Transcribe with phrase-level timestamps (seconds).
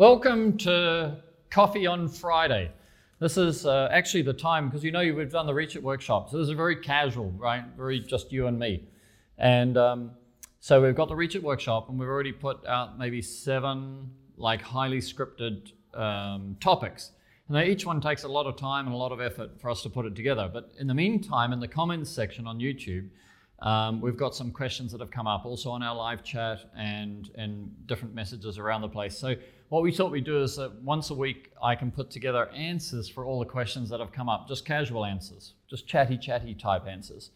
[0.00, 1.18] Welcome to
[1.50, 2.70] Coffee on Friday.
[3.18, 6.30] This is uh, actually the time because you know we've done the Reach It workshop.
[6.30, 7.64] So this is a very casual, right?
[7.76, 8.88] Very just you and me.
[9.36, 10.12] And um,
[10.58, 14.62] so we've got the Reach It workshop, and we've already put out maybe seven like
[14.62, 17.10] highly scripted um, topics.
[17.50, 19.82] And each one takes a lot of time and a lot of effort for us
[19.82, 20.48] to put it together.
[20.50, 23.10] But in the meantime, in the comments section on YouTube,
[23.58, 27.28] um, we've got some questions that have come up also on our live chat and,
[27.34, 29.18] and different messages around the place.
[29.18, 29.34] So
[29.70, 33.08] what we thought we'd do is that once a week I can put together answers
[33.08, 36.86] for all the questions that have come up, just casual answers, just chatty, chatty type
[36.86, 37.30] answers.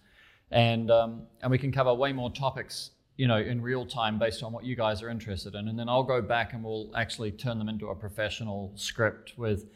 [0.50, 4.42] And, um, and we can cover way more topics you know, in real time based
[4.42, 5.68] on what you guys are interested in.
[5.68, 9.66] And then I'll go back and we'll actually turn them into a professional script with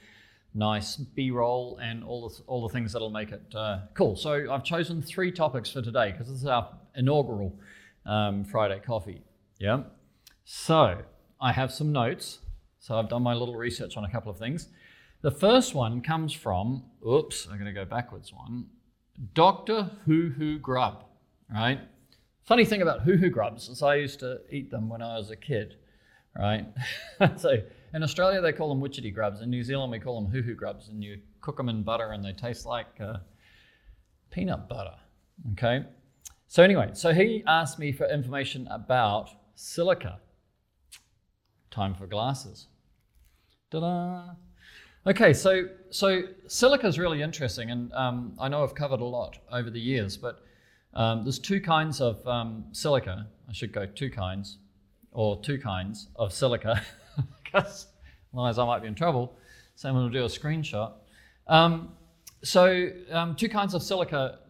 [0.54, 4.16] nice B-roll and all the, all the things that'll make it uh, cool.
[4.16, 7.56] So I've chosen three topics for today because this is our inaugural
[8.06, 9.22] um, Friday coffee.
[9.60, 9.82] Yeah.
[10.44, 11.02] So
[11.40, 12.40] I have some notes.
[12.80, 14.68] So I've done my little research on a couple of things.
[15.20, 18.66] The first one comes from, oops, I'm going to go backwards one,
[19.34, 19.90] Dr.
[20.06, 21.04] Hoo Hoo Grub,
[21.52, 21.80] right?
[22.48, 25.36] Funny thing about huhu grubs is I used to eat them when I was a
[25.36, 25.74] kid,
[26.34, 26.64] right?
[27.36, 27.58] so
[27.92, 29.42] in Australia they call them witchetty grubs.
[29.42, 32.24] In New Zealand we call them huhu grubs, and you cook them in butter and
[32.24, 33.18] they taste like uh,
[34.30, 34.94] peanut butter.
[35.52, 35.84] Okay.
[36.46, 40.18] So anyway, so he asked me for information about silica.
[41.78, 42.66] Time for glasses.
[43.70, 44.30] Ta-da!
[45.06, 49.38] Okay, so so silica is really interesting, and um, I know I've covered a lot
[49.52, 50.40] over the years, but
[50.94, 53.28] um, there's two kinds of um, silica.
[53.48, 54.58] I should go two kinds,
[55.12, 56.82] or two kinds of silica,
[57.44, 57.86] because
[58.34, 59.36] otherwise I might be in trouble.
[59.76, 60.94] Someone to do a screenshot.
[61.46, 61.92] Um,
[62.42, 64.40] so um, two kinds of silica,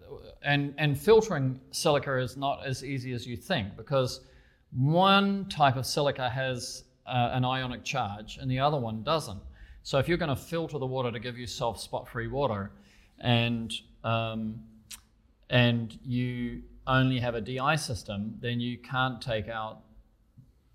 [0.40, 4.22] and, and filtering silica is not as easy as you think, because
[4.70, 9.40] one type of silica has uh, an ionic charge, and the other one doesn't.
[9.82, 12.72] So if you're going to filter the water to give yourself spot-free water,
[13.20, 13.72] and
[14.04, 14.60] um,
[15.50, 19.80] and you only have a DI system, then you can't take out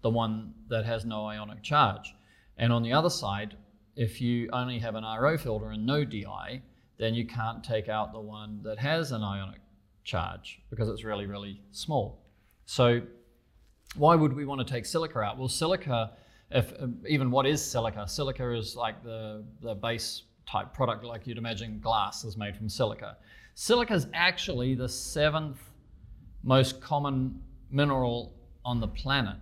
[0.02, 2.14] the one that has no ionic charge.
[2.58, 3.56] And on the other side,
[3.96, 6.62] if you only have an RO filter and no DI,
[6.98, 9.62] then you can't take out the one that has an ionic
[10.04, 12.22] charge because it's really, really small.
[12.66, 13.02] So
[13.96, 15.38] why would we want to take silica out?
[15.38, 16.12] Well, silica,
[16.54, 16.74] if
[17.08, 18.08] even what is silica?
[18.08, 22.70] Silica is like the, the base type product like you'd imagine glass is made from
[22.70, 23.18] silica.
[23.56, 25.60] Silica is actually the seventh
[26.44, 27.42] most common
[27.72, 28.34] mineral
[28.66, 29.38] on the planet,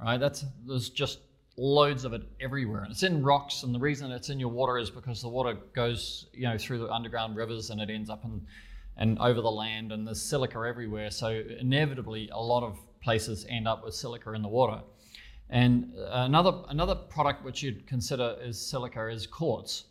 [0.00, 0.18] right?
[0.18, 1.20] That's there's just
[1.56, 3.62] loads of it everywhere, and it's in rocks.
[3.62, 6.78] And the reason it's in your water is because the water goes, you know, through
[6.78, 8.46] the underground rivers and it ends up in
[9.00, 11.10] and over the land, and there's silica everywhere.
[11.10, 14.80] So inevitably, a lot of places end up with silica in the water.
[15.50, 19.84] And another another product which you'd consider is silica is quartz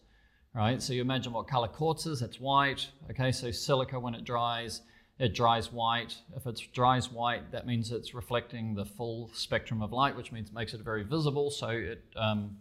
[0.57, 0.81] right?
[0.81, 2.88] So you imagine what color quartz is, it's white.
[3.12, 4.81] Okay, so silica, when it dries,
[5.19, 6.17] it dries white.
[6.35, 10.50] If it dries white, that means it's reflecting the full spectrum of light, which means
[10.50, 12.57] it makes it very visible, so it, um,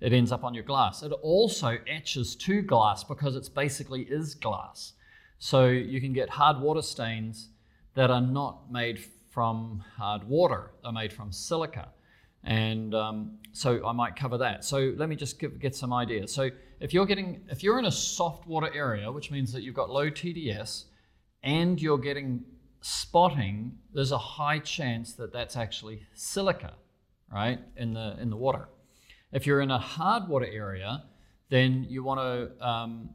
[0.00, 1.02] it ends up on your glass.
[1.02, 4.94] It also etches to glass because it's basically is glass.
[5.38, 7.50] So you can get hard water stains
[7.94, 8.98] that are not made
[9.30, 11.88] from hard water, they're made from silica.
[12.46, 14.64] And um, so I might cover that.
[14.64, 16.32] So let me just give, get some ideas.
[16.32, 16.48] So
[16.80, 19.90] if you're getting, if you're in a soft water area, which means that you've got
[19.90, 20.84] low TDS,
[21.42, 22.44] and you're getting
[22.80, 26.74] spotting, there's a high chance that that's actually silica,
[27.32, 28.68] right, in the in the water.
[29.32, 31.02] If you're in a hard water area,
[31.50, 33.10] then you want to um,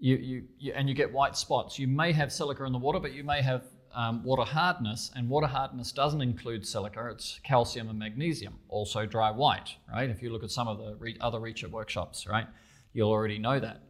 [0.00, 1.78] you, you, you, and you get white spots.
[1.78, 3.62] You may have silica in the water, but you may have
[3.94, 9.30] um, water hardness, and water hardness doesn't include silica, it's calcium and magnesium, also dry
[9.30, 10.08] white, right?
[10.10, 12.46] If you look at some of the re- other Reach It workshops, right,
[12.92, 13.80] you'll already know that.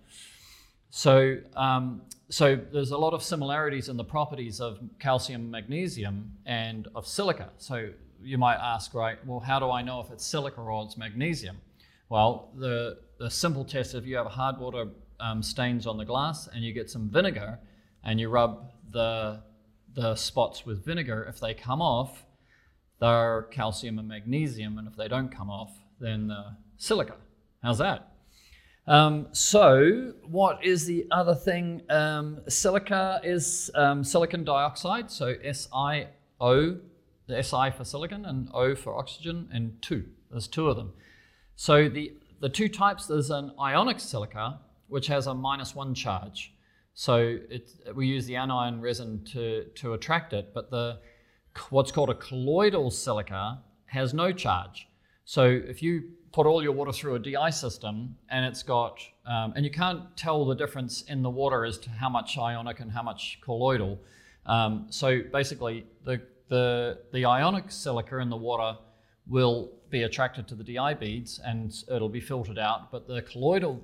[0.91, 6.89] So, um, so there's a lot of similarities in the properties of calcium, magnesium, and
[6.95, 7.51] of silica.
[7.59, 7.91] So
[8.23, 11.59] you might ask, right, well, how do I know if it's silica or it's magnesium?
[12.09, 14.87] Well, the, the simple test if you have hard water
[15.21, 17.59] um, stains on the glass and you get some vinegar
[18.05, 19.43] and you rub the
[19.99, 22.25] the spots with vinegar, if they come off,
[23.01, 27.17] they're calcium and magnesium, and if they don't come off, then uh, silica.
[27.65, 28.13] How's that?
[28.87, 31.83] Um, so, what is the other thing?
[31.91, 36.81] Um, silica is um, silicon dioxide, so SiO,
[37.27, 40.05] the Si for silicon and O for oxygen, and two.
[40.31, 40.93] There's two of them.
[41.57, 46.53] So, the, the two types there's an ionic silica, which has a minus one charge.
[46.99, 50.99] So it, we use the anion resin to, to attract it, but the
[51.71, 54.89] what's called a colloidal silica has no charge.
[55.25, 59.53] So if you put all your water through a DI system and it's got, um,
[59.55, 62.91] and you can't tell the difference in the water as to how much ionic and
[62.91, 64.01] how much colloidal.
[64.45, 68.77] Um, so basically, the, the, the ionic silica in the water
[69.29, 73.81] will be attracted to the DI beads and it'll be filtered out, but the colloidal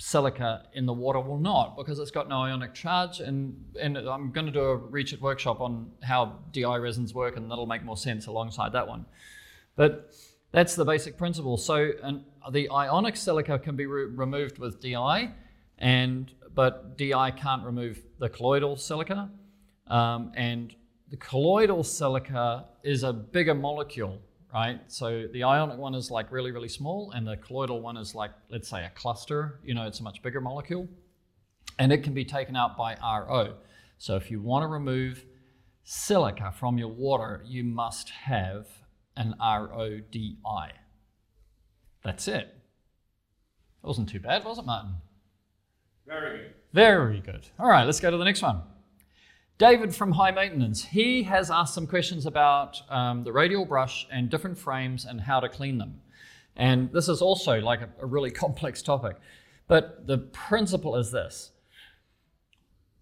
[0.00, 3.20] silica in the water will not because it's got no ionic charge.
[3.20, 7.50] And, and I'm going to do a It workshop on how DI resins work, and
[7.50, 9.04] that'll make more sense alongside that one.
[9.76, 10.14] But
[10.52, 11.58] that's the basic principle.
[11.58, 11.92] So
[12.50, 15.32] the ionic silica can be re- removed with DI,
[15.76, 19.30] and but DI can't remove the colloidal silica.
[19.86, 20.74] Um, and
[21.10, 24.18] the colloidal silica is a bigger molecule,
[24.52, 24.80] right?
[24.88, 28.32] So the ionic one is like really, really small, and the colloidal one is like,
[28.50, 29.60] let's say, a cluster.
[29.64, 30.88] You know, it's a much bigger molecule,
[31.78, 33.54] and it can be taken out by RO.
[33.98, 35.24] So if you want to remove
[35.84, 38.66] silica from your water, you must have
[39.16, 40.72] an RODI.
[42.02, 42.54] That's it.
[43.82, 44.94] That wasn't too bad, was it, Martin?
[46.06, 46.54] Very good.
[46.72, 47.48] Very good.
[47.58, 48.62] All right, let's go to the next one.
[49.60, 50.86] David from High Maintenance.
[50.86, 55.38] He has asked some questions about um, the radial brush and different frames and how
[55.38, 56.00] to clean them.
[56.56, 59.16] And this is also like a, a really complex topic.
[59.68, 61.50] But the principle is this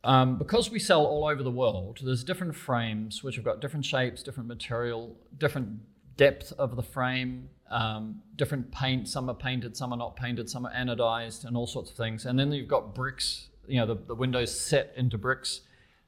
[0.03, 3.85] um, because we sell all over the world, there's different frames which have got different
[3.85, 5.79] shapes, different material, different
[6.17, 9.07] depth of the frame, um, different paint.
[9.07, 12.27] Some are painted, some are not painted, some are anodized, and all sorts of things.
[12.27, 15.61] And then you've got bricks, you know, the, the windows set into bricks.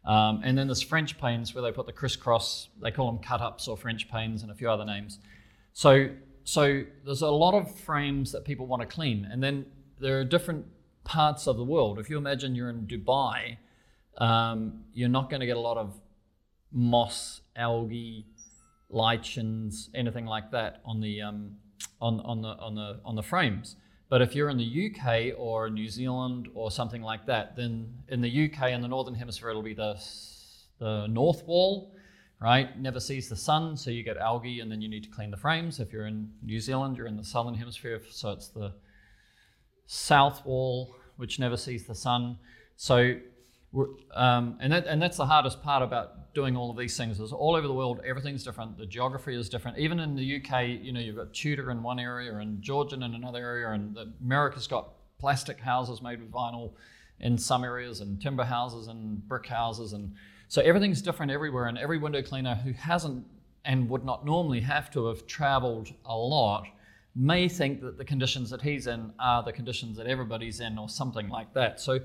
[0.05, 3.41] Um, and then there's French panes where they put the crisscross, they call them cut
[3.41, 5.19] ups or French panes and a few other names.
[5.73, 6.09] So,
[6.45, 9.29] so there's a lot of frames that people want to clean.
[9.31, 9.67] And then
[10.01, 10.67] there are different
[11.05, 11.99] parts of the world.
[11.99, 13.59] If you imagine you're in Dubai,
[14.19, 16.01] um, you're not going to get a lot of
[16.73, 18.27] moss, algae,
[18.89, 21.57] lichens, anything like that on the um,
[22.01, 23.77] on, on the on the on the frames.
[24.11, 28.21] But if you're in the UK or New Zealand or something like that, then in
[28.21, 29.97] the UK in the northern hemisphere it'll be the
[30.81, 31.95] the north wall,
[32.41, 32.77] right?
[32.79, 35.37] Never sees the sun, so you get algae, and then you need to clean the
[35.37, 35.79] frames.
[35.79, 38.73] If you're in New Zealand, you're in the southern hemisphere, so it's the
[39.87, 42.39] south wall, which never sees the sun.
[42.77, 43.15] So
[44.15, 47.33] um, and, that, and that's the hardest part about doing all of these things is
[47.33, 48.79] all over the world everything's different.
[48.79, 49.79] The geography is different.
[49.79, 53.15] Even in the uk you know you've got tudor in one area and georgian in
[53.15, 56.73] another area and america's got plastic houses made with vinyl
[57.19, 60.13] in some areas and timber houses and brick houses and
[60.51, 61.67] so everything's different everywhere.
[61.67, 63.25] And every window cleaner who hasn't
[63.65, 66.67] and would not normally have to have traveled a lot
[67.15, 70.89] may think that the conditions that he's in are the conditions that everybody's in or
[70.89, 71.79] something like that.
[71.79, 72.01] So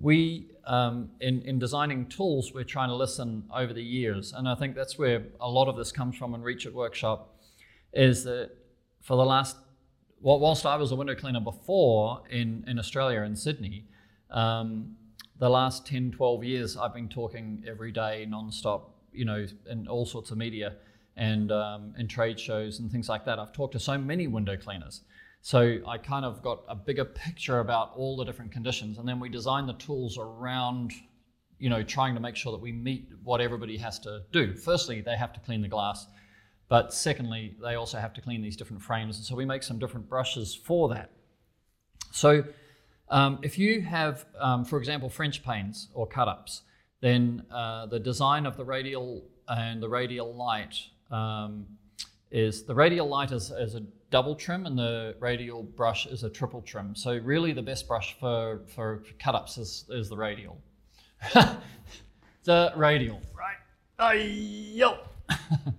[0.00, 4.54] we um, in, in designing tools we're trying to listen over the years and i
[4.54, 7.34] think that's where a lot of this comes from in reach it workshop
[7.92, 8.50] is that
[9.00, 9.56] for the last
[10.20, 13.84] well, whilst i was a window cleaner before in, in australia in sydney
[14.30, 14.96] um,
[15.38, 20.04] the last 10 12 years i've been talking every day non-stop you know in all
[20.04, 20.74] sorts of media
[21.16, 23.38] and um, in trade shows and things like that.
[23.38, 25.02] I've talked to so many window cleaners
[25.46, 29.20] so I kind of got a bigger picture about all the different conditions, and then
[29.20, 30.92] we designed the tools around,
[31.60, 34.56] you know, trying to make sure that we meet what everybody has to do.
[34.56, 36.08] Firstly, they have to clean the glass,
[36.68, 39.78] but secondly, they also have to clean these different frames, and so we make some
[39.78, 41.12] different brushes for that.
[42.10, 42.42] So
[43.08, 46.62] um, if you have, um, for example, French panes or cut-ups,
[47.02, 50.74] then uh, the design of the radial and the radial light
[51.12, 51.66] um,
[52.32, 56.30] is the radial light is, is a double trim and the radial brush is a
[56.30, 56.94] triple trim.
[56.94, 60.58] So really the best brush for, for cut-ups is, is the radial.
[62.44, 63.56] the radial, right?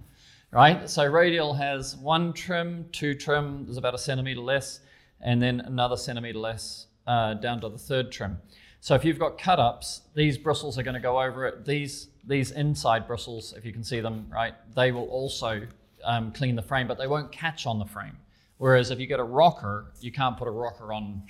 [0.51, 4.79] Right, so radial has one trim, two trim, there's about a centimeter less,
[5.19, 8.37] and then another centimeter less uh, down to the third trim.
[8.79, 11.65] So if you've got cut-ups, these bristles are going to go over it.
[11.65, 15.67] These, these inside bristles, if you can see them, right, they will also
[16.07, 18.17] um, clean the frame, but they won't catch on the frame.
[18.57, 21.23] Whereas if you get a rocker, you can't put a rocker on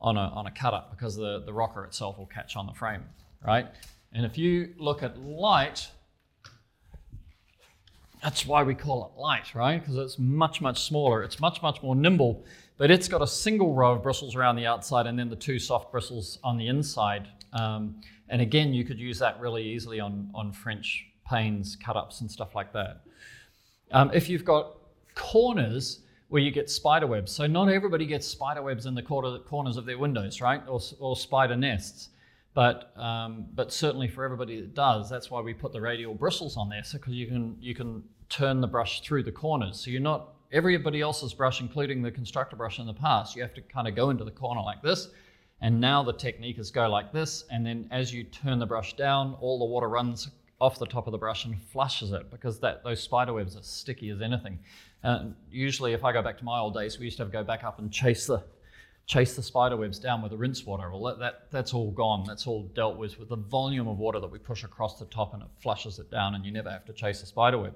[0.00, 2.74] on a, on a cut up because the, the rocker itself will catch on the
[2.74, 3.02] frame,
[3.44, 3.66] right?
[4.12, 5.88] And if you look at light,
[8.22, 9.80] that's why we call it light, right?
[9.80, 11.22] Because it's much, much smaller.
[11.22, 12.44] It's much, much more nimble,
[12.76, 15.58] but it's got a single row of bristles around the outside and then the two
[15.58, 17.28] soft bristles on the inside.
[17.54, 22.20] Um, and again, you could use that really easily on, on French panes, cut ups,
[22.20, 23.04] and stuff like that.
[23.94, 24.76] Um, if you've got
[25.14, 29.76] corners where you get spider webs, so not everybody gets spider webs in the corners
[29.76, 30.60] of their windows, right?
[30.66, 32.08] Or, or spider nests.
[32.54, 36.56] But, um, but certainly for everybody that does, that's why we put the radial bristles
[36.56, 39.78] on there, so because you can, you can turn the brush through the corners.
[39.78, 43.54] So you're not everybody else's brush, including the constructor brush in the past, you have
[43.54, 45.08] to kind of go into the corner like this.
[45.60, 48.96] And now the technique is go like this, and then as you turn the brush
[48.96, 50.28] down, all the water runs
[50.64, 53.62] off the top of the brush and flushes it because that those spider webs are
[53.62, 54.58] sticky as anything.
[55.02, 57.38] Uh, usually, if I go back to my old days, we used to, have to
[57.38, 58.42] go back up and chase the
[59.06, 60.90] chase the spider webs down with the rinse water.
[60.90, 62.24] Well, that, that, that's all gone.
[62.26, 65.34] That's all dealt with with the volume of water that we push across the top
[65.34, 67.74] and it flushes it down, and you never have to chase a spider web.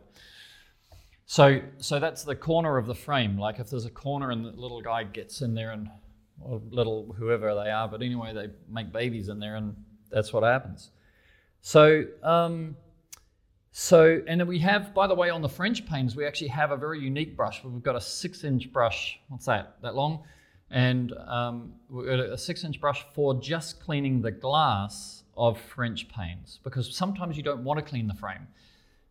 [1.27, 3.39] So, so that's the corner of the frame.
[3.39, 5.91] Like if there's a corner and the little guy gets in there and
[6.41, 9.77] or little whoever they are, but anyway, they make babies in there, and
[10.11, 10.91] that's what happens.
[11.69, 12.79] So, um,
[13.73, 16.71] so, and then we have, by the way, on the French panes, we actually have
[16.71, 17.63] a very unique brush.
[17.63, 19.21] We've got a six-inch brush.
[19.29, 19.77] What's that?
[19.83, 20.23] That long?
[20.71, 27.37] And um, a six-inch brush for just cleaning the glass of French panes, because sometimes
[27.37, 28.49] you don't want to clean the frame,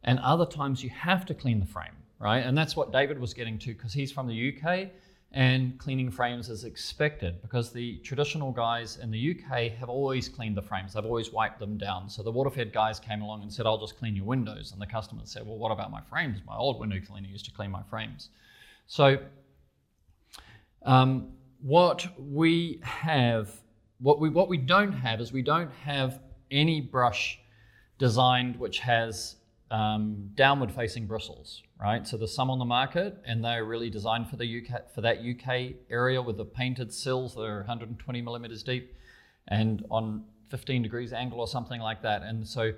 [0.03, 2.39] and other times you have to clean the frame, right?
[2.39, 4.89] And that's what David was getting to, because he's from the UK
[5.33, 10.55] and cleaning frames is expected because the traditional guys in the UK have always cleaned
[10.55, 10.93] the frames.
[10.93, 12.09] They've always wiped them down.
[12.09, 14.71] So the Waterfed guys came along and said, I'll just clean your windows.
[14.71, 16.39] And the customer said, Well, what about my frames?
[16.47, 18.29] My old window cleaner used to clean my frames.
[18.87, 19.17] So
[20.83, 23.51] um, what we have,
[23.99, 27.39] what we, what we don't have is we don't have any brush
[27.97, 29.35] designed which has
[29.71, 32.07] um, downward facing bristles, right?
[32.07, 35.19] So there's some on the market and they're really designed for the UK for that
[35.19, 38.95] UK area with the painted sills that are 120 millimeters deep
[39.47, 42.23] and on 15 degrees angle or something like that.
[42.23, 42.71] And so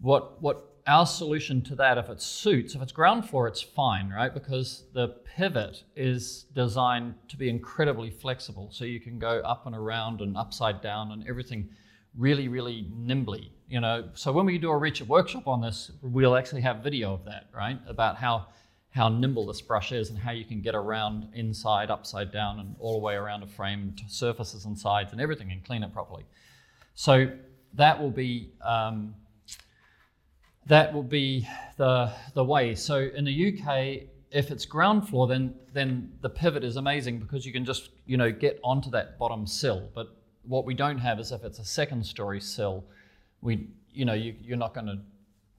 [0.00, 4.10] what what our solution to that, if it suits, if it's ground floor, it's fine,
[4.10, 4.32] right?
[4.32, 8.68] Because the pivot is designed to be incredibly flexible.
[8.70, 11.70] So you can go up and around and upside down and everything
[12.16, 13.50] really, really nimbly.
[13.74, 17.12] You know, so when we do a Reach workshop on this, we'll actually have video
[17.12, 17.76] of that, right?
[17.88, 18.46] About how
[18.90, 22.76] how nimble this brush is and how you can get around inside, upside down, and
[22.78, 26.24] all the way around a frame, surfaces and sides and everything, and clean it properly.
[26.94, 27.32] So
[27.72, 29.16] that will be um,
[30.66, 32.76] that will be the the way.
[32.76, 37.44] So in the UK, if it's ground floor, then then the pivot is amazing because
[37.44, 39.90] you can just you know get onto that bottom sill.
[39.96, 40.14] But
[40.44, 42.84] what we don't have is if it's a second story sill,
[43.44, 44.98] we you know you, you're not going to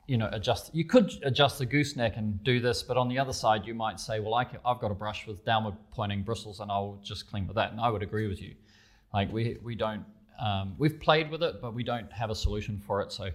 [0.08, 0.76] you know adjust.
[0.76, 4.00] You could adjust the gooseneck and do this, but on the other side, you might
[4.00, 7.30] say, well, I can, I've got a brush with downward pointing bristles, and I'll just
[7.30, 7.72] clean with that.
[7.72, 8.56] And I would agree with you.
[9.14, 10.04] Like we we don't
[10.38, 13.14] um, we've played with it, but we don't have a solution for it.
[13.14, 13.30] So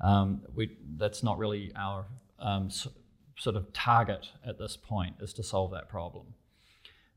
[0.00, 2.04] um, we that's not really our
[2.38, 2.90] um, so,
[3.36, 6.26] sort of target at this point is to solve that problem.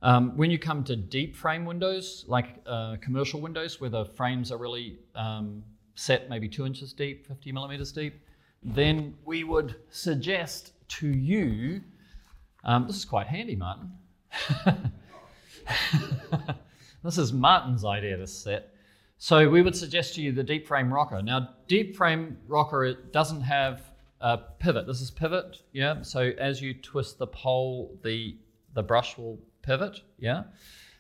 [0.04, 4.52] Um, when you come to deep frame windows, like uh, commercial windows, where the frames
[4.52, 5.64] are really um,
[6.02, 8.22] set maybe two inches deep, 50 millimeters deep,
[8.64, 11.82] then we would suggest to you
[12.64, 13.92] um, this is quite handy, Martin.
[17.04, 18.76] this is Martin's idea, this set.
[19.18, 21.22] So we would suggest to you the deep frame rocker.
[21.22, 23.82] Now, deep frame rocker it doesn't have
[24.20, 24.86] a pivot.
[24.88, 26.02] This is pivot, yeah.
[26.02, 28.38] So as you twist the pole, the
[28.74, 30.44] the brush will pivot, yeah.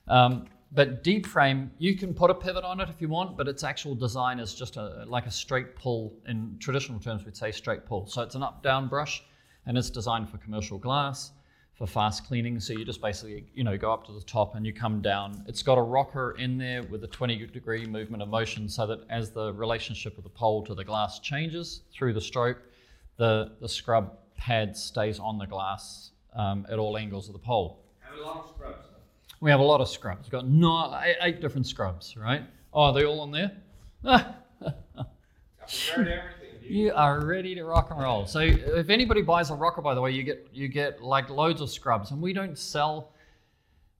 [0.08, 3.48] Um, but deep frame, you can put a pivot on it if you want, but
[3.48, 6.14] its actual design is just a, like a straight pull.
[6.28, 8.08] In traditional terms, we'd say straight pull.
[8.08, 9.24] So it's an up-down brush,
[9.66, 11.32] and it's designed for commercial glass,
[11.74, 12.58] for fast cleaning.
[12.62, 15.44] So you just basically, you know, go up to the top and you come down.
[15.46, 19.00] It's got a rocker in there with a 20 degree movement of motion, so that
[19.10, 22.60] as the relationship of the pole to the glass changes through the stroke,
[23.18, 27.84] the the scrub pad stays on the glass um, at all angles of the pole.
[28.24, 28.91] Lot of scrubs.
[29.42, 30.26] We have a lot of scrubs.
[30.26, 32.44] We've got no, eight, eight different scrubs, right?
[32.72, 33.52] Oh, are they all on there?
[36.62, 38.28] you are ready to rock and roll.
[38.28, 41.60] So if anybody buys a rocker, by the way, you get you get like loads
[41.60, 43.14] of scrubs, and we don't sell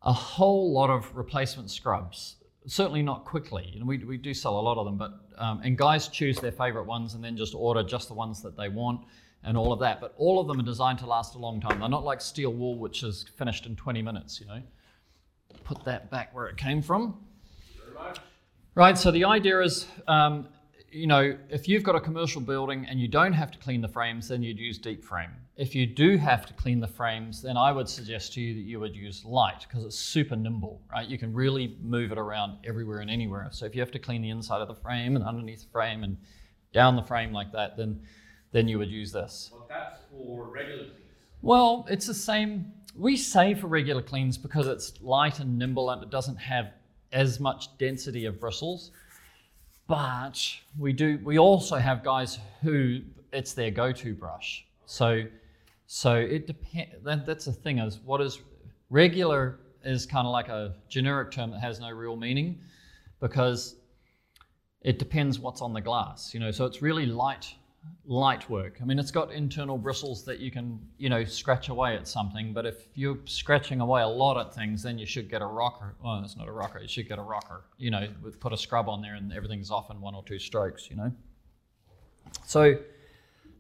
[0.04, 2.36] a whole lot of replacement scrubs.
[2.68, 3.74] Certainly not quickly.
[3.76, 6.52] And we, we do sell a lot of them, but um, and guys choose their
[6.52, 9.02] favorite ones and then just order just the ones that they want
[9.44, 10.00] and all of that.
[10.00, 11.80] But all of them are designed to last a long time.
[11.80, 14.40] They're not like steel wool, which is finished in 20 minutes.
[14.40, 14.62] You know
[15.64, 17.18] put that back where it came from.
[18.74, 20.48] Right, so the idea is, um,
[20.92, 23.88] you know, if you've got a commercial building and you don't have to clean the
[23.88, 25.32] frames, then you'd use deep frame.
[25.58, 28.62] If you do have to clean the frames, then I would suggest to you that
[28.62, 31.08] you would use light because it's super nimble, right?
[31.08, 33.48] You can really move it around everywhere and anywhere.
[33.52, 36.04] So if you have to clean the inside of the frame and underneath the frame
[36.04, 36.18] and
[36.74, 38.02] down the frame like that, then
[38.52, 39.50] then you would use this.
[39.52, 40.88] Well, that's for regular
[41.42, 46.04] Well, it's the same we say for regular cleans because it's light and nimble and
[46.04, 46.72] it doesn't have
[47.12, 48.92] as much density of bristles.
[49.88, 50.40] But
[50.78, 51.20] we do.
[51.24, 53.02] We also have guys who
[53.34, 54.66] it's their go-to brush.
[54.86, 55.24] So,
[55.88, 57.04] so it depends.
[57.04, 58.40] That, that's the thing is what is
[58.92, 62.60] Regular is kind of like a generic term that has no real meaning
[63.22, 63.78] because
[64.82, 66.52] it depends what's on the glass, you know.
[66.52, 67.56] So it's really light,
[68.06, 68.80] light work.
[68.82, 72.54] I mean, it's got internal bristles that you can, you know, scratch away at something.
[72.54, 75.96] But if you're scratching away a lot at things, then you should get a rocker.
[76.04, 76.80] Well, it's not a rocker.
[76.80, 77.66] You should get a rocker.
[77.78, 78.08] You know,
[78.40, 80.90] put a scrub on there, and everything's off in one or two strokes.
[80.90, 81.12] You know.
[82.46, 82.78] So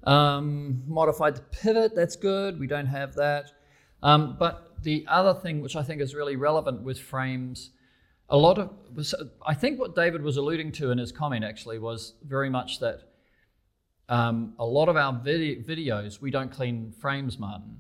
[0.03, 1.95] um, modified the pivot.
[1.95, 2.59] That's good.
[2.59, 3.51] We don't have that.
[4.03, 7.71] Um, but the other thing, which I think is really relevant with frames
[8.31, 8.69] a lot of
[9.45, 13.10] I think what David was alluding to in his comment actually was very much that
[14.11, 17.77] um, a lot of our vid- videos we don't clean frames, Martin.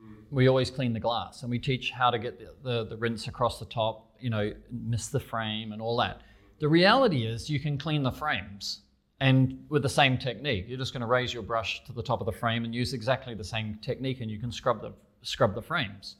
[0.00, 0.14] Mm.
[0.30, 3.26] We always clean the glass, and we teach how to get the, the, the rinse
[3.26, 4.14] across the top.
[4.20, 6.20] You know, miss the frame and all that.
[6.60, 8.82] The reality is, you can clean the frames,
[9.18, 12.20] and with the same technique, you're just going to raise your brush to the top
[12.20, 14.92] of the frame and use exactly the same technique, and you can scrub the
[15.22, 16.16] scrub the frames,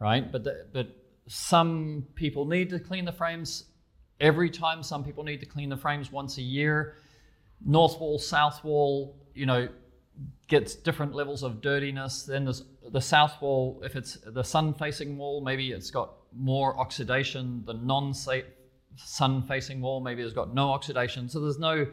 [0.00, 0.30] right?
[0.30, 0.86] But the, but
[1.26, 3.64] some people need to clean the frames
[4.20, 4.84] every time.
[4.84, 6.94] Some people need to clean the frames once a year.
[7.64, 9.68] North wall, south wall, you know,
[10.48, 12.22] gets different levels of dirtiness.
[12.22, 16.78] Then there's the south wall, if it's the sun facing wall, maybe it's got more
[16.78, 17.62] oxidation.
[17.66, 18.14] The non
[18.96, 21.28] sun facing wall, maybe it's got no oxidation.
[21.28, 21.86] So there's no,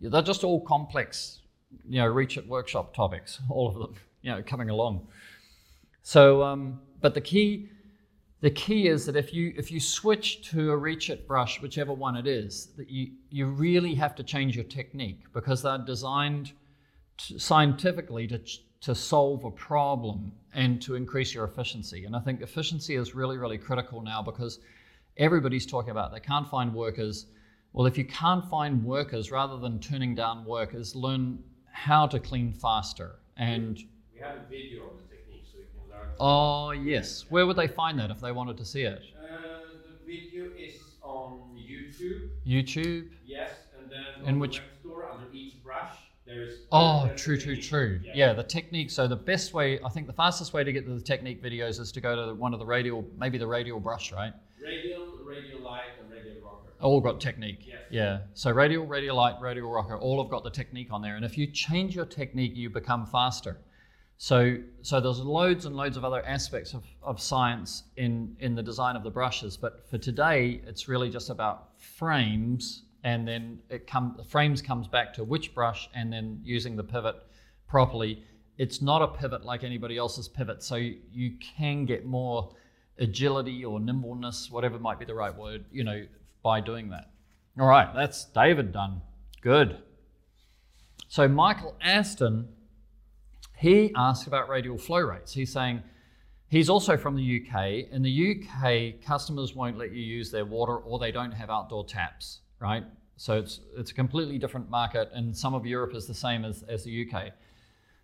[0.00, 1.40] they're just all complex,
[1.88, 5.06] you know, reach it workshop topics, all of them, you know, coming along.
[6.02, 7.68] So, um, but the key,
[8.42, 11.92] the key is that if you if you switch to a reach it brush, whichever
[11.92, 16.52] one it is, that you you really have to change your technique because they're designed
[17.18, 18.40] to, scientifically to
[18.80, 22.04] to solve a problem and to increase your efficiency.
[22.04, 24.58] And I think efficiency is really really critical now because
[25.16, 27.26] everybody's talking about they can't find workers.
[27.72, 32.52] Well, if you can't find workers, rather than turning down workers, learn how to clean
[32.52, 33.20] faster.
[33.36, 33.78] And
[34.12, 35.11] we have a video of
[36.24, 37.24] Oh, yes.
[37.30, 39.02] Where would they find that if they wanted to see it?
[39.20, 39.38] Uh,
[39.82, 42.28] the video is on YouTube.
[42.46, 43.08] YouTube?
[43.26, 44.62] Yes, and then in on which...
[44.78, 45.96] store under each brush.
[46.24, 47.98] There's oh, true, true, true.
[48.04, 48.12] Yeah.
[48.14, 48.32] yeah.
[48.34, 48.92] the technique.
[48.92, 51.80] So the best way, I think, the fastest way to get to the technique videos
[51.80, 54.32] is to go to one of the radial, maybe the radial brush, right?
[54.62, 56.68] Radial, radial light, and radial rocker.
[56.80, 57.64] All got technique.
[57.66, 57.80] Yes.
[57.90, 58.20] Yeah.
[58.34, 61.16] So radial, radial light, radial rocker, all have got the technique on there.
[61.16, 63.58] And if you change your technique, you become faster.
[64.22, 68.62] So, so there's loads and loads of other aspects of, of science in, in the
[68.62, 73.88] design of the brushes, but for today, it's really just about frames, and then it
[73.88, 77.16] come, the frames comes back to which brush, and then using the pivot
[77.66, 78.22] properly.
[78.58, 82.54] It's not a pivot like anybody else's pivot, so you, you can get more
[82.98, 86.06] agility or nimbleness, whatever might be the right word, you know,
[86.44, 87.10] by doing that.
[87.58, 89.00] All right, that's David done.
[89.40, 89.78] Good.
[91.08, 92.46] So Michael Aston
[93.62, 95.32] he asked about radial flow rates.
[95.32, 95.84] He's saying
[96.48, 97.92] he's also from the UK.
[97.92, 101.86] In the UK, customers won't let you use their water or they don't have outdoor
[101.86, 102.82] taps, right?
[103.16, 106.64] So it's, it's a completely different market, and some of Europe is the same as,
[106.64, 107.34] as the UK.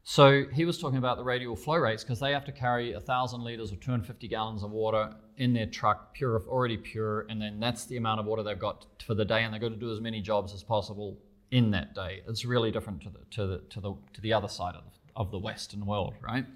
[0.05, 3.42] So he was talking about the radial flow rates because they have to carry 1,000
[3.42, 7.85] litres or 250 gallons of water in their truck, pure, already pure, and then that's
[7.87, 10.01] the amount of water they've got for the day, and they've got to do as
[10.01, 11.18] many jobs as possible
[11.51, 12.23] in that day.
[12.29, 14.85] It's really different to the, to the, to the, to the other side of
[15.19, 16.47] of the Western world, right?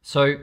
[0.00, 0.36] So,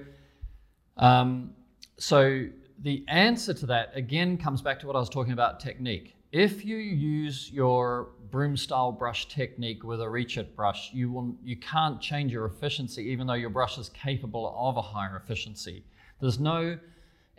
[0.98, 1.54] um,
[1.98, 2.46] so
[2.82, 6.16] the answer to that again comes back to what I was talking about technique.
[6.32, 11.36] If you use your broom style brush technique with a reach it brush, you will
[11.42, 15.86] you can't change your efficiency even though your brush is capable of a higher efficiency.
[16.20, 16.78] There's no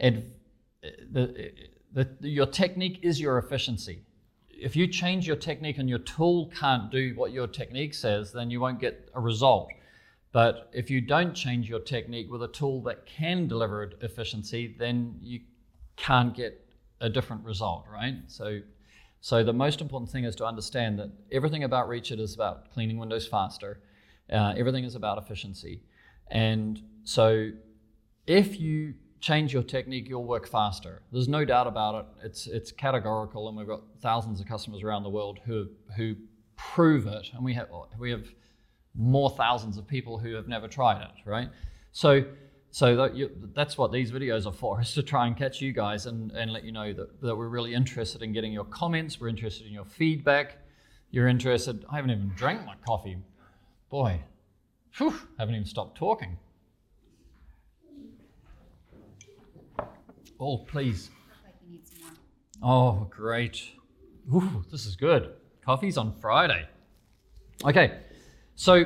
[0.00, 1.52] the,
[1.92, 4.02] the, your technique is your efficiency.
[4.48, 8.50] If you change your technique and your tool can't do what your technique says, then
[8.50, 9.68] you won't get a result.
[10.36, 15.18] But if you don't change your technique with a tool that can deliver efficiency, then
[15.22, 15.40] you
[15.96, 16.62] can't get
[17.00, 18.16] a different result, right?
[18.26, 18.60] So,
[19.22, 22.98] so the most important thing is to understand that everything about Reachit is about cleaning
[22.98, 23.80] windows faster.
[24.30, 25.80] Uh, everything is about efficiency.
[26.30, 27.52] And so
[28.26, 31.00] if you change your technique, you'll work faster.
[31.12, 32.26] There's no doubt about it.
[32.26, 36.14] It's, it's categorical, and we've got thousands of customers around the world who, who
[36.56, 37.30] prove it.
[37.32, 37.68] And we have,
[37.98, 38.26] we have
[38.96, 41.48] more thousands of people who have never tried it, right?
[41.92, 42.24] So,
[42.70, 45.72] so that you, that's what these videos are for, is to try and catch you
[45.72, 49.20] guys and, and let you know that, that we're really interested in getting your comments,
[49.20, 50.58] we're interested in your feedback,
[51.10, 51.84] you're interested.
[51.90, 53.16] I haven't even drank my coffee.
[53.88, 54.20] Boy,
[54.96, 56.36] whew, haven't even stopped talking.
[60.38, 61.10] Oh, please.
[62.62, 63.62] Oh, great.
[64.34, 65.30] Ooh, this is good.
[65.64, 66.66] Coffee's on Friday.
[67.64, 67.98] Okay,
[68.56, 68.84] so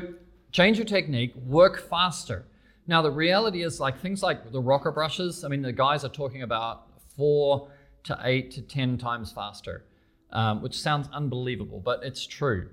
[0.52, 2.44] change your technique, work faster.
[2.86, 6.08] Now, the reality is, like things like the rocker brushes, I mean, the guys are
[6.08, 7.70] talking about four
[8.04, 9.84] to eight to 10 times faster,
[10.32, 12.68] um, which sounds unbelievable, but it's true.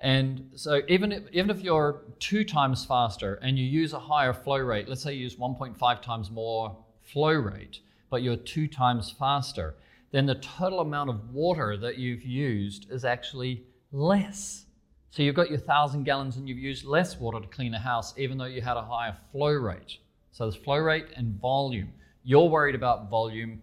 [0.00, 4.34] And so, even if, even if you're two times faster and you use a higher
[4.34, 9.10] flow rate, let's say you use 1.5 times more flow rate, but you're two times
[9.10, 9.76] faster,
[10.10, 14.66] then the total amount of water that you've used is actually less.
[15.12, 18.14] So you've got your thousand gallons and you've used less water to clean a house,
[18.16, 19.98] even though you had a higher flow rate.
[20.30, 21.92] So there's flow rate and volume.
[22.24, 23.60] You're worried about volume.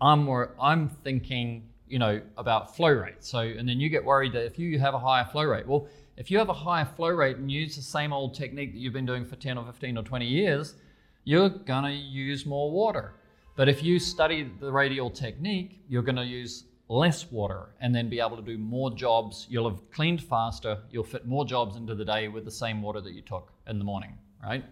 [0.00, 3.16] I'm more, I'm thinking, you know, about flow rate.
[3.18, 5.88] So and then you get worried that if you have a higher flow rate, well,
[6.16, 8.92] if you have a higher flow rate and use the same old technique that you've
[8.92, 10.76] been doing for 10 or 15 or 20 years,
[11.24, 13.14] you're gonna use more water.
[13.56, 18.18] But if you study the radial technique, you're gonna use less water and then be
[18.18, 19.46] able to do more jobs.
[19.48, 23.00] You'll have cleaned faster, you'll fit more jobs into the day with the same water
[23.00, 24.64] that you took in the morning, right?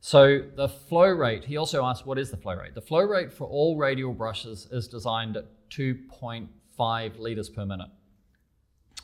[0.00, 2.74] So the flow rate, he also asked, what is the flow rate?
[2.74, 7.88] The flow rate for all radial brushes is designed at 2.5 liters per minute.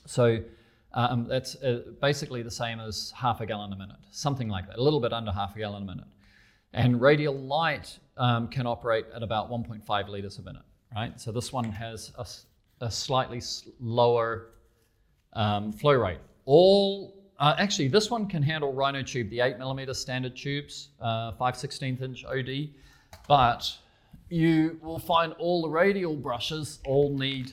[0.04, 0.38] So
[0.92, 4.76] um, that's uh, basically the same as half a gallon a minute, something like that,
[4.76, 6.06] a little bit under half a gallon a minute.
[6.74, 11.20] And radial light um, can operate at about 1.5 liters a minute right?
[11.20, 12.26] So this one has a,
[12.84, 13.42] a slightly
[13.80, 14.48] lower
[15.32, 16.18] um, flow rate.
[16.44, 21.32] All uh, actually, this one can handle Rhino tube, the 8 millimeter standard tubes, uh,
[21.32, 22.70] 5 16th inch OD,
[23.28, 23.76] but
[24.30, 27.52] you will find all the radial brushes all need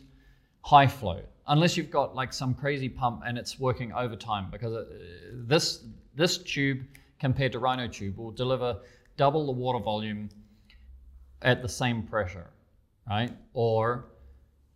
[0.62, 4.86] high flow, unless you've got like some crazy pump and it's working overtime because uh,
[5.34, 5.84] this
[6.16, 6.80] this tube
[7.20, 8.78] compared to Rhino tube will deliver
[9.18, 10.30] double the water volume
[11.42, 12.48] at the same pressure
[13.10, 13.32] right?
[13.54, 14.06] Or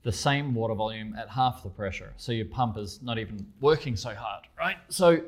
[0.04, 2.14] the same water volume at half the pressure.
[2.18, 4.78] So your pump is not even working so hard, right?
[4.90, 5.22] So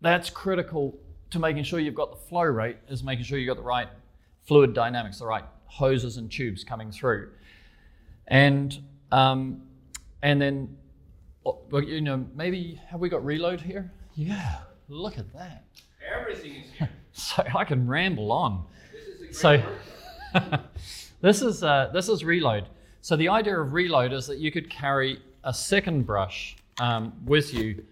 [0.00, 0.98] that's critical
[1.30, 3.88] to making sure you've got the flow rate, is making sure you've got the right
[4.46, 7.28] fluid dynamics, the right hoses and tubes coming through.
[8.28, 8.78] And
[9.12, 9.62] um,
[10.22, 10.76] and then,
[11.44, 13.90] well, you know, maybe have we got reload here?
[14.14, 14.56] Yeah,
[14.88, 15.64] look at that.
[16.14, 16.90] Everything is here.
[17.12, 18.64] so I can ramble on.
[18.92, 19.62] This is a
[20.34, 20.60] So-
[21.20, 22.68] This is uh, this is reload.
[23.00, 27.52] So the idea of reload is that you could carry a second brush um, with
[27.52, 27.84] you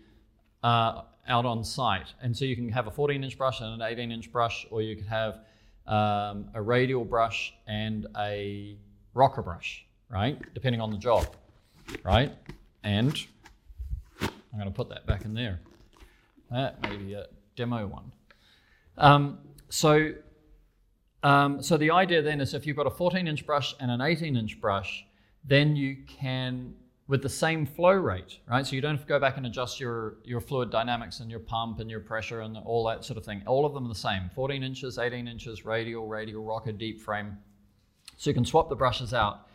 [0.63, 4.31] uh, out on site, and so you can have a 14-inch brush and an 18-inch
[4.31, 5.41] brush, or you could have
[5.87, 8.77] um, a radial brush and a
[9.15, 10.41] rocker brush, right?
[10.55, 11.27] Depending on the job,
[12.05, 12.33] right?
[12.85, 13.27] And
[14.21, 15.61] I'm going to put that back in there.
[16.51, 18.13] That may be a demo one.
[18.99, 20.13] Um, so
[21.27, 24.01] um, so the idea then is if you've got a 14 inch brush and an
[24.01, 25.05] 18 inch brush,
[25.45, 26.73] then you can,
[27.09, 28.65] with the same flow rate, right?
[28.65, 31.41] So you don't have to go back and adjust your, your fluid dynamics and your
[31.41, 33.43] pump and your pressure and all that sort of thing.
[33.45, 37.37] All of them are the same 14 inches, 18 inches, radial, radial, rocker, deep frame.
[38.17, 39.49] So you can swap the brushes out.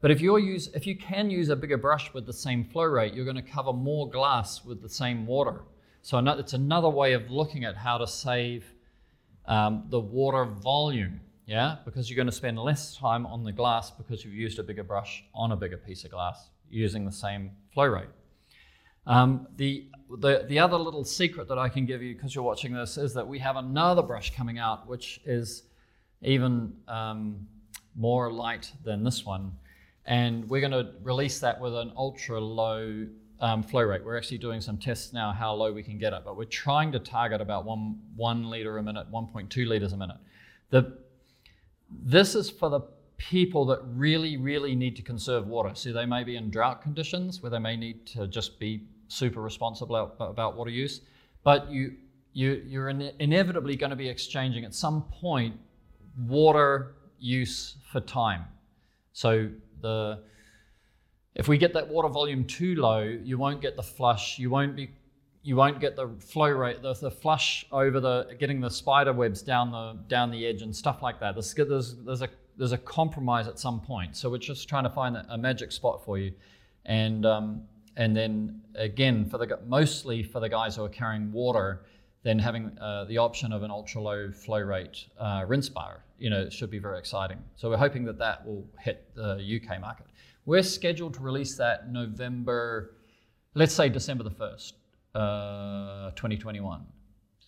[0.00, 2.84] But if, you're use, if you can use a bigger brush with the same flow
[2.84, 5.64] rate, you're going to cover more glass with the same water.
[6.00, 8.64] So it's another way of looking at how to save
[9.50, 13.90] um, the water volume, yeah, because you're going to spend less time on the glass
[13.90, 17.50] because you've used a bigger brush on a bigger piece of glass using the same
[17.74, 18.08] flow rate.
[19.08, 22.72] Um, the, the, the other little secret that I can give you because you're watching
[22.72, 25.64] this is that we have another brush coming out which is
[26.22, 27.48] even um,
[27.96, 29.50] more light than this one.
[30.06, 33.06] And we're going to release that with an ultra low
[33.40, 34.04] um, flow rate.
[34.04, 36.92] We're actually doing some tests now how low we can get it, but we're trying
[36.92, 40.18] to target about one one liter a minute, 1.2 liters a minute.
[40.70, 40.98] The
[41.90, 42.80] this is for the
[43.16, 45.72] people that really, really need to conserve water.
[45.74, 49.42] So they may be in drought conditions where they may need to just be super
[49.42, 51.02] responsible about water use,
[51.44, 51.96] but you
[52.32, 55.54] you you're in, inevitably going to be exchanging at some point
[56.26, 58.44] water use for time.
[59.12, 59.50] So
[59.82, 60.22] the
[61.34, 64.38] if we get that water volume too low, you won't get the flush.
[64.38, 64.90] You won't be
[65.42, 69.42] you won't get the flow rate, the, the flush over the getting the spider webs
[69.42, 71.34] down the down the edge and stuff like that.
[71.34, 74.16] There's, there's, there's a there's a compromise at some point.
[74.16, 76.32] So we're just trying to find a, magic spot for you,
[76.84, 77.62] and um,
[77.96, 81.82] and then again for the mostly for the guys who are carrying water,
[82.22, 86.28] then having uh, the option of an ultra low flow rate uh, rinse bar, you
[86.28, 87.38] know, should be very exciting.
[87.56, 90.06] So we're hoping that that will hit the UK market.
[90.46, 92.94] We're scheduled to release that November,
[93.54, 94.72] let's say December the 1st,
[95.14, 96.84] uh, 2021.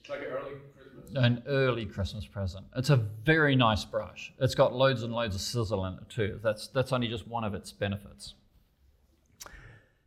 [0.01, 1.13] It's like an early Christmas.
[1.15, 2.67] An early Christmas present.
[2.77, 4.33] It's a very nice brush.
[4.41, 6.39] It's got loads and loads of sizzle in it too.
[6.43, 8.35] That's, that's only just one of its benefits.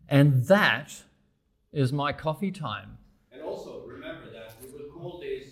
[0.07, 0.93] And that
[1.73, 2.97] is my coffee time.
[3.31, 5.47] And also remember that we will call this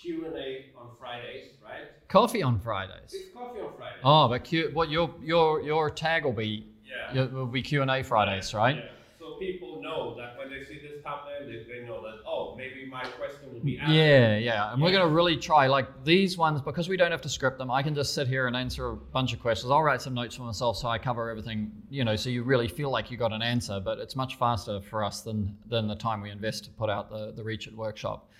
[0.00, 2.08] Q&A on Fridays, right?
[2.08, 3.12] coffee on Fridays.
[3.12, 3.96] It's coffee on Friday.
[4.04, 6.66] Oh, but Q, what your your your tag will be
[7.14, 7.22] yeah.
[7.22, 8.76] it will be Q and A Fridays, right?
[8.76, 8.88] Yeah.
[9.18, 12.86] So people know that when they see this thumbnail, they, they know that oh, maybe
[12.88, 13.94] my question will be answered.
[13.94, 14.72] Yeah, yeah.
[14.72, 17.58] And we're going to really try, like these ones, because we don't have to script
[17.58, 19.70] them, I can just sit here and answer a bunch of questions.
[19.70, 22.68] I'll write some notes for myself so I cover everything, you know, so you really
[22.68, 25.96] feel like you got an answer, but it's much faster for us than, than the
[25.96, 28.30] time we invest to put out the, the Reach It workshop.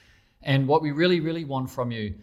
[0.42, 2.14] And what we really, really want from you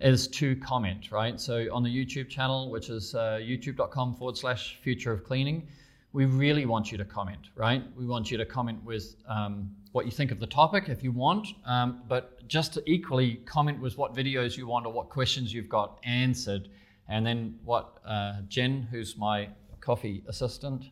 [0.00, 1.40] is to comment, right?
[1.40, 5.68] So on the YouTube channel, which is uh, youtube.com forward slash future of cleaning,
[6.12, 7.82] we really want you to comment, right?
[7.96, 11.10] We want you to comment with um, what you think of the topic if you
[11.10, 15.54] want, um, but just to equally comment with what videos you want or what questions
[15.54, 16.68] you've got answered.
[17.08, 19.48] And then what uh, Jen, who's my
[19.80, 20.84] coffee assistant,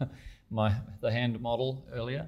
[0.50, 2.26] my the hand model earlier.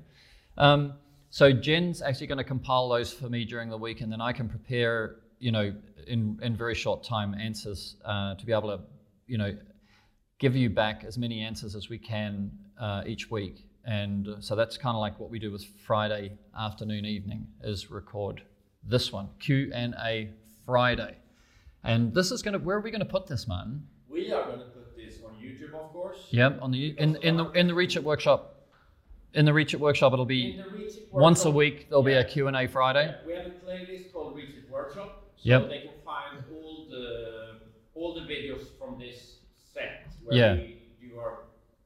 [0.57, 0.95] Um,
[1.31, 4.33] so Jen's actually going to compile those for me during the week, and then I
[4.33, 5.73] can prepare, you know,
[6.07, 8.81] in in very short time answers uh, to be able to,
[9.27, 9.57] you know,
[10.39, 13.65] give you back as many answers as we can uh, each week.
[13.85, 18.43] And so that's kind of like what we do with Friday afternoon, evening, is record
[18.85, 20.31] this one, Q and A
[20.65, 21.17] Friday.
[21.85, 23.87] And this is going to where are we going to put this, man?
[24.11, 26.19] We are going to put this on YouTube, of course.
[26.31, 28.55] Yep, on the in in the in the Reach It workshop.
[29.35, 30.61] In the Reach It workshop, it'll be
[31.11, 31.89] once a week.
[31.89, 32.21] There'll be Yeah.
[32.21, 33.07] a Q and A Friday.
[33.07, 35.69] Yeah, we have a playlist called Reach It Workshop, so Yep.
[35.69, 37.61] they can find all the
[37.95, 39.38] all the videos from this
[40.29, 40.55] where Yeah.
[40.55, 41.39] we do our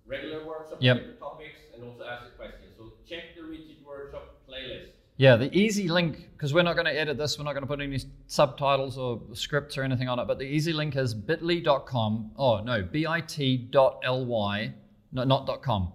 [0.07, 1.19] regular workshop Yep.
[1.19, 2.73] topics and also ask the questions.
[2.77, 4.89] So check the Reach Workshop playlist.
[5.17, 7.69] Yeah, the easy link, because we're not going to edit this, we're not going to
[7.69, 12.33] put any subtitles or scripts or anything on it, but the easy link is bit.ly.com.
[12.37, 14.75] Oh, no, bit.ly,
[15.13, 15.93] no, not dot .com,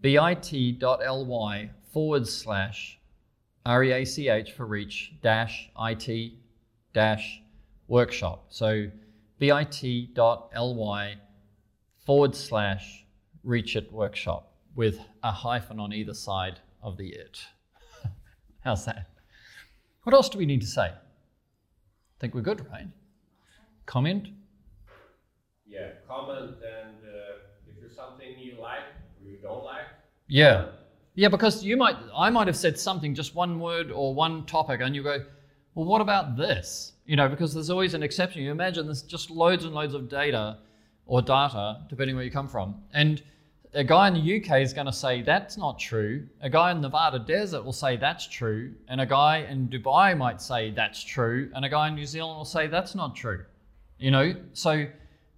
[0.00, 2.98] bit.ly forward slash
[3.66, 6.32] REACH for reach dash IT
[6.94, 7.40] dash
[7.88, 8.46] workshop.
[8.48, 8.90] So
[9.38, 11.16] bit.ly
[12.06, 13.04] forward slash
[13.42, 17.40] reach it workshop with a hyphen on either side of the it.
[18.64, 19.10] How's that?
[20.04, 20.92] What else do we need to say?
[22.20, 22.86] Think we're good, right?
[23.86, 24.28] Comment?
[25.66, 27.38] Yeah, comment and uh,
[27.68, 28.86] if there's something you like
[29.20, 29.86] or you don't like.
[30.28, 30.66] Yeah.
[31.16, 34.80] Yeah, because you might I might have said something, just one word or one topic,
[34.80, 35.24] and you go,
[35.74, 36.92] Well, what about this?
[37.04, 38.42] You know, because there's always an exception.
[38.42, 40.58] You imagine there's just loads and loads of data
[41.06, 42.74] or data, depending where you come from.
[42.92, 43.22] And
[43.74, 46.26] a guy in the UK is going to say that's not true.
[46.40, 48.72] A guy in Nevada desert will say that's true.
[48.88, 51.50] And a guy in Dubai might say that's true.
[51.54, 53.44] And a guy in New Zealand will say that's not true.
[53.98, 54.86] You know, so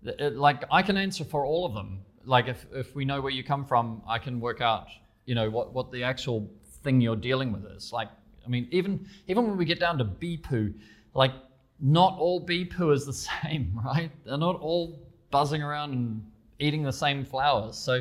[0.05, 2.01] it, like I can answer for all of them.
[2.25, 4.87] Like if, if we know where you come from, I can work out,
[5.27, 6.49] you know, what, what the actual
[6.83, 7.93] thing you're dealing with is.
[7.93, 8.09] Like,
[8.47, 10.73] I mean, even even when we get down to bee poo,
[11.15, 11.33] like
[11.81, 14.11] not all bee poo is the same, right?
[14.25, 16.25] They're not all buzzing around and
[16.59, 17.77] eating the same flowers.
[17.77, 18.01] So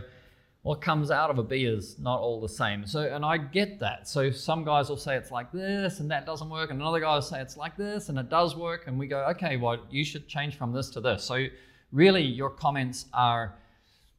[0.64, 2.86] what comes out of a bee is not all the same.
[2.86, 4.08] So, and I get that.
[4.08, 7.14] So some guys will say it's like this and that doesn't work, and another guy
[7.16, 10.04] will say it's like this and it does work, and we go, okay, well, you
[10.04, 11.24] should change from this to this.
[11.24, 11.46] So,
[11.94, 13.56] really, your comments are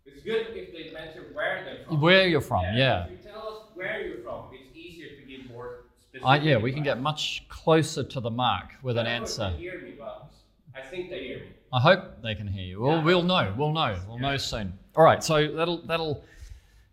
[0.06, 2.00] It's good if they mention where they're from.
[2.00, 2.64] where you're from.
[2.74, 6.26] Yeah, If you tell us where you're from, it's easier to give more specific.
[6.26, 9.50] I, yeah, we can get much closer to the mark with an I if answer.
[9.50, 10.30] Hear me, but
[10.74, 11.46] I think they hear me.
[11.72, 12.80] I hope they can hear you.
[12.80, 13.02] We'll, Yeah.
[13.04, 13.54] we'll know.
[13.56, 13.98] We'll know.
[14.08, 14.72] We'll know soon.
[14.96, 15.22] All right.
[15.22, 16.24] So that'll that'll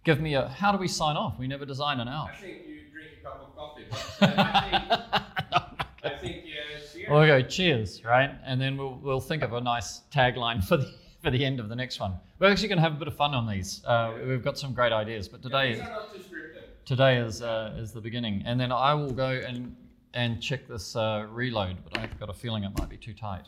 [0.04, 0.48] give me a.
[0.48, 1.40] How do we sign off?
[1.40, 2.30] We never design an hour.
[2.32, 6.80] I think you drink a cup of coffee, but uh, I think I think uh,
[6.94, 7.10] cheers.
[7.10, 8.32] We'll go cheers, right?
[8.46, 10.92] And then we'll we'll think of a nice tagline for the
[11.24, 12.14] for the end of the next one.
[12.40, 13.82] We're actually going to have a bit of fun on these.
[13.86, 16.64] Uh, we've got some great ideas, but today These are not too scripted.
[16.86, 19.76] today is uh, is the beginning, and then I will go and
[20.14, 21.78] and check this uh, reload.
[21.84, 23.46] But I've got a feeling it might be too tight.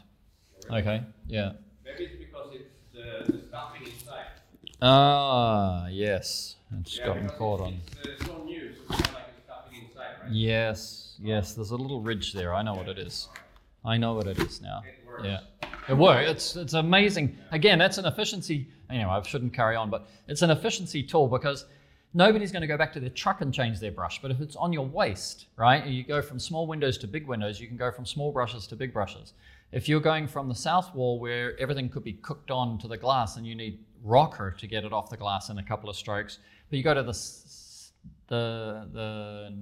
[0.70, 1.02] Okay.
[1.28, 1.54] Yeah.
[1.86, 4.26] Maybe it's because it's uh, the stuffing inside.
[4.82, 6.56] Ah, yes.
[6.82, 7.80] It's Yeah, got me because caught on.
[8.04, 9.04] it's, uh, so new, so like
[9.74, 10.32] inside, right?
[10.32, 11.54] Yes, yes.
[11.54, 12.54] There's a little ridge there.
[12.54, 13.30] I know what it is.
[13.86, 14.84] I know what it is now.
[14.86, 15.24] It works.
[15.24, 15.40] Yeah,
[15.88, 16.30] it works.
[16.30, 17.38] It's it's amazing.
[17.52, 18.68] Again, that's an efficiency.
[18.90, 21.66] Anyway, I shouldn't carry on, but it's an efficiency tool because
[22.14, 24.22] nobody's going to go back to their truck and change their brush.
[24.22, 27.60] But if it's on your waist, right, you go from small windows to big windows.
[27.62, 29.34] You can go from small brushes to big brushes.
[29.72, 32.98] If you're going from the south wall where everything could be cooked on to the
[32.98, 35.96] glass and you need rocker to get it off the glass in a couple of
[35.96, 37.14] strokes, but you go to the
[38.28, 39.54] the the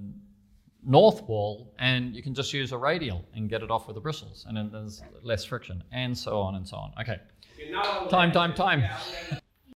[0.84, 4.00] north wall and you can just use a radial and get it off with the
[4.00, 6.92] bristles and then there's less friction and so on and so on.
[7.00, 7.18] Okay.
[7.58, 8.84] Okay, now I will Time, time, time.